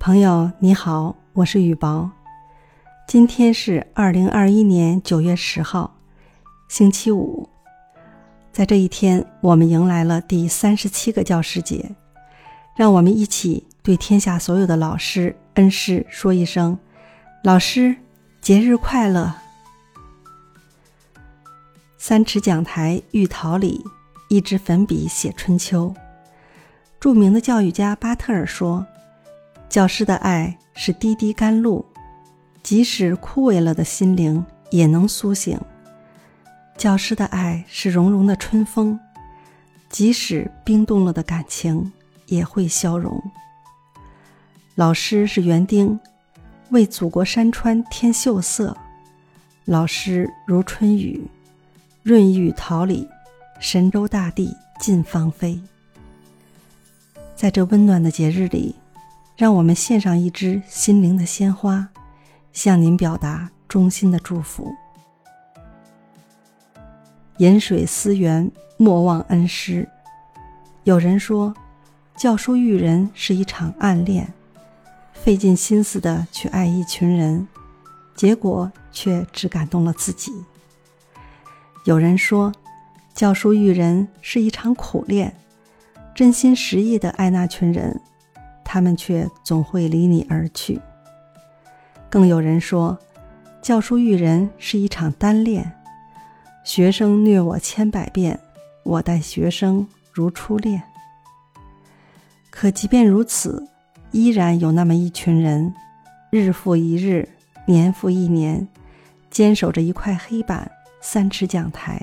[0.00, 2.10] 朋友你好，我是雨薄。
[3.06, 5.94] 今天是二零二一年九月十号，
[6.68, 7.46] 星期五。
[8.50, 11.94] 在这一天，我们迎来了第三十七个教师节。
[12.74, 16.78] 让我们一起对天下所有的老师、恩师说一声
[17.44, 17.94] ：“老师，
[18.40, 19.34] 节日快乐！”
[21.98, 23.84] 三尺讲台遇桃李，
[24.30, 25.94] 一支粉笔写春秋。
[26.98, 28.86] 著名的教育家巴特尔说
[29.70, 31.86] ：“教师的爱是滴滴甘露，
[32.60, 35.56] 即使枯萎了的心灵也能苏醒；
[36.76, 38.98] 教师的爱是融融的春风，
[39.88, 41.92] 即使冰冻了的感情
[42.26, 43.22] 也会消融。
[44.74, 46.00] 老师是园丁，
[46.70, 48.74] 为祖国山川添秀色；
[49.66, 51.24] 老师如春雨。”
[52.02, 53.06] 润玉桃李，
[53.60, 55.60] 神州大地尽芳菲。
[57.36, 58.74] 在这温暖的节日里，
[59.40, 61.88] 让我们献上一支心灵的鲜花，
[62.52, 64.70] 向您表达衷心的祝福。
[67.38, 69.88] 饮水思源，莫忘恩师。
[70.84, 71.54] 有人说，
[72.18, 74.30] 教书育人是一场暗恋，
[75.14, 77.48] 费尽心思的去爱一群人，
[78.14, 80.30] 结果却只感动了自己。
[81.86, 82.52] 有人说，
[83.14, 85.34] 教书育人是一场苦练，
[86.14, 87.98] 真心实意的爱那群人，
[88.72, 90.80] 他们却总会离你而去。
[92.08, 92.96] 更有人说，
[93.60, 95.72] 教书育人是一场单恋，
[96.62, 98.38] 学生虐我千百遍，
[98.84, 100.80] 我待学生如初恋。
[102.48, 103.66] 可即便如此，
[104.12, 105.74] 依然有那么一群人，
[106.30, 107.28] 日复一日，
[107.66, 108.68] 年复一年，
[109.32, 110.70] 坚守着一块黑板。
[111.00, 112.00] 三尺讲台，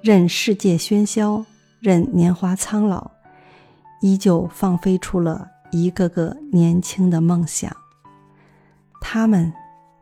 [0.00, 1.44] 任世界喧嚣，
[1.78, 3.10] 任年华苍老，
[4.00, 7.76] 依旧放飞出了一个个年轻的梦想。
[9.00, 9.52] 他们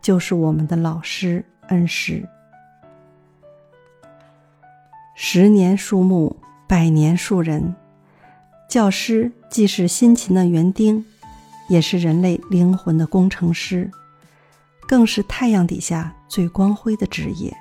[0.02, 2.28] 就是我们的老师恩师。
[5.14, 6.36] 十年树木，
[6.68, 7.74] 百年树人。
[8.68, 11.04] 教师既是辛勤的园丁，
[11.68, 13.90] 也是人类灵魂的工程师，
[14.86, 17.54] 更是太阳底下最光辉的职业。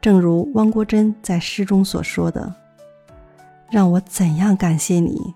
[0.00, 2.54] 正如汪国真在诗中所说的
[3.70, 5.34] ：“让我怎样感谢你？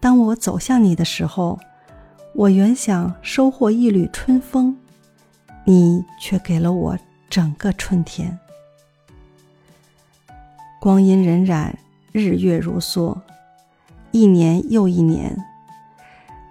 [0.00, 1.58] 当我走向你的时候，
[2.34, 4.76] 我原想收获一缕春风，
[5.64, 6.98] 你却给了我
[7.28, 8.38] 整个春天。
[10.80, 11.72] 光阴荏苒，
[12.12, 13.16] 日月如梭，
[14.12, 15.36] 一年又一年，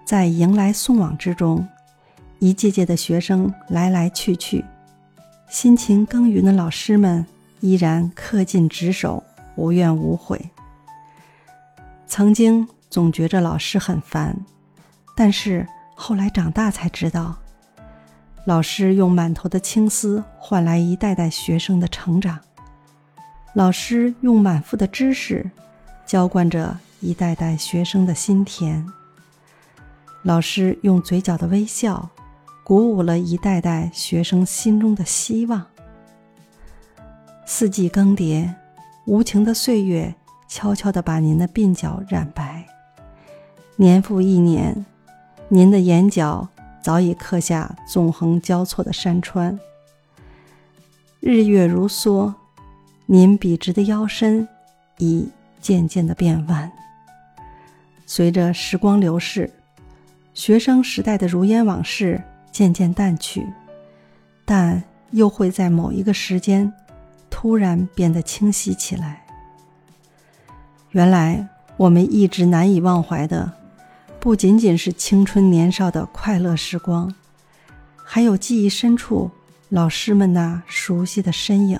[0.06, 1.68] 在迎来送往之中，
[2.40, 4.66] 一届届的学生来来去去，
[5.50, 7.26] 辛勤耕耘的老师们。”
[7.60, 9.24] 依然恪尽职守，
[9.56, 10.52] 无怨无悔。
[12.06, 14.36] 曾经总觉着老师很烦，
[15.16, 17.38] 但是后来长大才知道，
[18.46, 22.40] 老师用满头的青丝换来一代代学生的成长，
[23.54, 25.50] 老师用满腹的知识
[26.06, 28.86] 浇灌着一代代学生的心田，
[30.24, 32.10] 老师用嘴角的微笑
[32.64, 35.66] 鼓舞了一代代学生心中的希望。
[37.46, 38.54] 四季更迭，
[39.06, 40.14] 无情的岁月
[40.48, 42.47] 悄悄地把您的鬓角染白。
[43.80, 44.86] 年复一年，
[45.50, 46.48] 您的眼角
[46.82, 49.60] 早已刻下纵横交错的山川。
[51.20, 52.34] 日月如梭，
[53.06, 54.48] 您笔直的腰身
[54.98, 55.30] 已
[55.62, 56.72] 渐渐地变弯。
[58.08, 59.52] 随着时光流逝，
[60.34, 62.20] 学生时代的如烟往事
[62.52, 63.46] 渐渐淡去，
[64.44, 66.74] 但又会在某一个时间。
[67.30, 69.24] 突然变得清晰起来。
[70.90, 73.54] 原来我们一直难以忘怀的，
[74.20, 77.14] 不仅仅是青春年少的快乐时光，
[77.96, 79.32] 还有记忆深处
[79.70, 81.80] 老师们那熟悉的身影。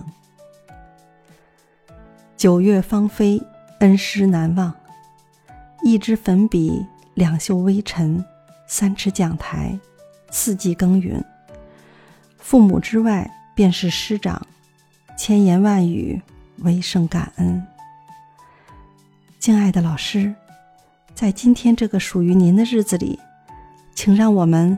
[2.38, 3.42] 九月芳菲，
[3.80, 4.74] 恩师难忘。
[5.84, 6.86] 一支粉笔，
[7.16, 8.24] 两袖微尘，
[8.68, 9.78] 三尺讲台，
[10.30, 11.24] 四季耕耘。
[12.38, 14.42] 父母之外，便是师长。
[15.18, 16.22] 千言万语，
[16.60, 17.66] 唯剩感恩。
[19.40, 20.34] 敬爱的老师，
[21.18, 23.20] 在今天这个属于您的日子里，
[23.96, 24.78] 请让我们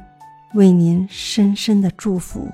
[0.54, 2.50] 为您深深的祝福。